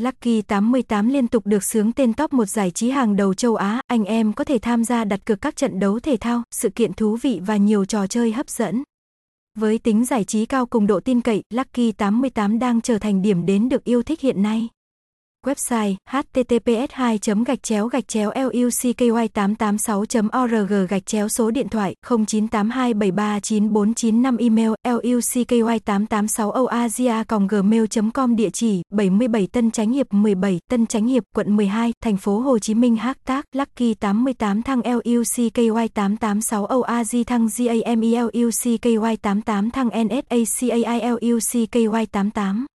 [0.00, 3.80] Lucky 88 liên tục được sướng tên top một giải trí hàng đầu châu Á,
[3.86, 6.92] anh em có thể tham gia đặt cược các trận đấu thể thao, sự kiện
[6.92, 8.82] thú vị và nhiều trò chơi hấp dẫn.
[9.58, 13.46] Với tính giải trí cao cùng độ tin cậy, Lucky 88 đang trở thành điểm
[13.46, 14.68] đến được yêu thích hiện nay.
[15.44, 20.04] Website https 2 gạch chéo gạch chéo lucky 886
[20.42, 27.12] org gạch chéo số điện thoại 0982739495 email lucky 886 oasia
[27.50, 27.84] gmail
[28.14, 32.38] com, địa chỉ 77 Tân Chánh Hiệp 17 Tân Chánh Hiệp, quận 12 thành phố,
[32.38, 39.88] Hồ Chí Minh hashtag Lucky 88 thăng lucky 886 oaz thăng game lucky 88 thăng
[39.88, 41.18] nsacai
[41.52, 42.66] lucky 88